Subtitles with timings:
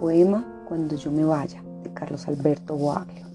[0.00, 3.26] Poema Cuando yo me vaya, de Carlos Alberto Boaglio.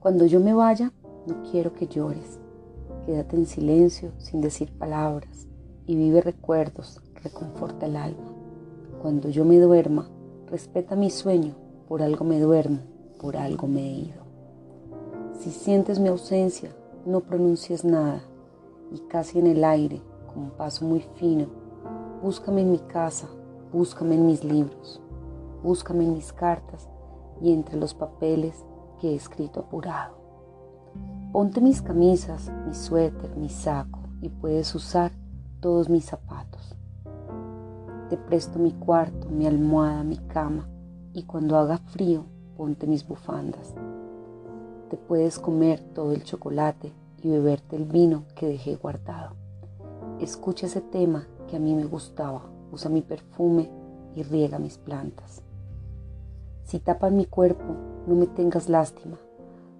[0.00, 0.92] Cuando yo me vaya,
[1.24, 2.40] no quiero que llores.
[3.06, 5.46] Quédate en silencio, sin decir palabras,
[5.86, 8.32] y vive recuerdos, reconforta el alma.
[9.00, 10.08] Cuando yo me duerma,
[10.50, 11.54] respeta mi sueño,
[11.86, 12.80] por algo me duermo,
[13.20, 14.22] por algo me he ido.
[15.38, 16.70] Si sientes mi ausencia,
[17.06, 18.22] no pronuncies nada,
[18.90, 21.46] y casi en el aire, con un paso muy fino,
[22.20, 23.28] búscame en mi casa,
[23.72, 24.98] Búscame en mis libros,
[25.62, 26.88] búscame en mis cartas
[27.42, 28.64] y entre los papeles
[28.98, 30.16] que he escrito apurado.
[31.32, 35.12] Ponte mis camisas, mi suéter, mi saco y puedes usar
[35.60, 36.74] todos mis zapatos.
[38.08, 40.66] Te presto mi cuarto, mi almohada, mi cama
[41.12, 42.24] y cuando haga frío
[42.56, 43.74] ponte mis bufandas.
[44.88, 49.34] Te puedes comer todo el chocolate y beberte el vino que dejé guardado.
[50.20, 53.70] Escucha ese tema que a mí me gustaba usa mi perfume
[54.14, 55.42] y riega mis plantas.
[56.64, 59.16] Si tapan mi cuerpo, no me tengas lástima.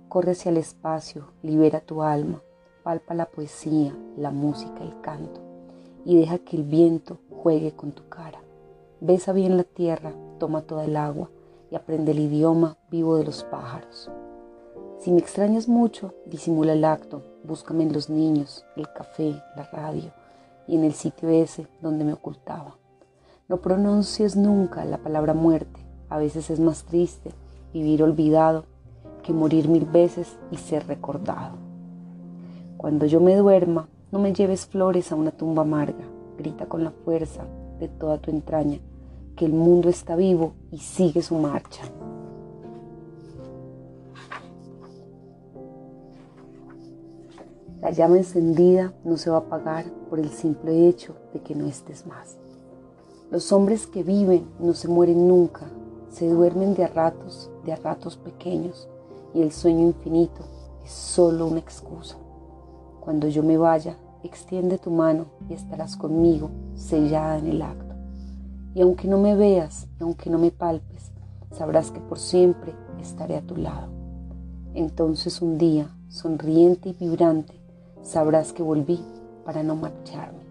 [0.09, 2.41] Corre hacia el espacio, libera tu alma,
[2.83, 5.41] palpa la poesía, la música, el canto,
[6.05, 8.41] y deja que el viento juegue con tu cara.
[9.01, 11.29] Besa bien la tierra, toma toda el agua
[11.71, 14.11] y aprende el idioma vivo de los pájaros.
[14.99, 20.11] Si me extrañas mucho, disimula el acto, búscame en los niños, el café, la radio,
[20.67, 22.77] y en el sitio ese donde me ocultaba.
[23.49, 25.81] No pronuncies nunca la palabra muerte.
[26.11, 27.31] A veces es más triste
[27.73, 28.67] vivir olvidado
[29.23, 31.57] que morir mil veces y ser recordado.
[32.77, 36.05] Cuando yo me duerma, no me lleves flores a una tumba amarga.
[36.37, 37.47] Grita con la fuerza
[37.81, 38.81] de toda tu entraña
[39.35, 41.85] que el mundo está vivo y sigue su marcha.
[47.81, 51.65] La llama encendida no se va a apagar por el simple hecho de que no
[51.65, 52.37] estés más.
[53.31, 55.67] Los hombres que viven no se mueren nunca,
[56.09, 58.89] se duermen de a ratos, de a ratos pequeños,
[59.34, 60.44] y el sueño infinito
[60.83, 62.16] es solo una excusa.
[63.00, 67.94] Cuando yo me vaya, extiende tu mano y estarás conmigo, sellada en el acto.
[68.75, 71.12] Y aunque no me veas, y aunque no me palpes,
[71.53, 73.89] sabrás que por siempre estaré a tu lado.
[74.72, 77.60] Entonces un día, sonriente y vibrante,
[78.00, 79.05] sabrás que volví
[79.45, 80.47] para no marcharme.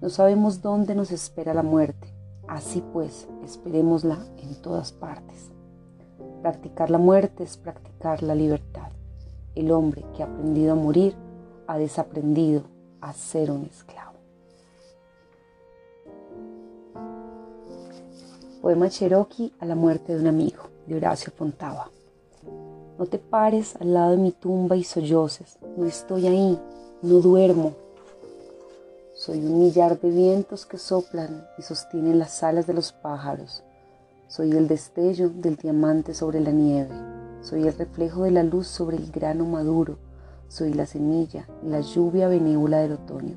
[0.00, 2.12] No sabemos dónde nos espera la muerte,
[2.48, 5.50] así pues, esperémosla en todas partes.
[6.42, 8.90] Practicar la muerte es practicar la libertad.
[9.54, 11.14] El hombre que ha aprendido a morir
[11.66, 12.62] ha desaprendido
[13.00, 14.16] a ser un esclavo.
[18.60, 21.90] Poema Cherokee a la muerte de un amigo, de Horacio Fontava.
[22.98, 25.58] No te pares al lado de mi tumba y solloses.
[25.76, 26.60] No estoy ahí,
[27.02, 27.85] no duermo.
[29.26, 33.64] Soy un millar de vientos que soplan y sostienen las alas de los pájaros.
[34.28, 36.94] Soy el destello del diamante sobre la nieve.
[37.40, 39.98] Soy el reflejo de la luz sobre el grano maduro.
[40.46, 43.34] Soy la semilla y la lluvia benévola del otoño.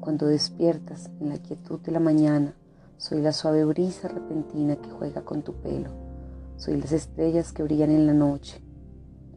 [0.00, 2.56] Cuando despiertas en la quietud de la mañana,
[2.96, 5.90] soy la suave brisa repentina que juega con tu pelo.
[6.56, 8.60] Soy las estrellas que brillan en la noche.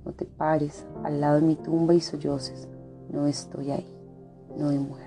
[0.03, 2.67] No te pares al lado de mi tumba y solloses.
[3.11, 3.95] No estoy ahí.
[4.57, 5.06] No he muerto.